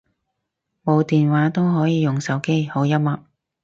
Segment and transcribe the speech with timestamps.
[0.83, 3.19] 冇電話都可以用手機，好幽默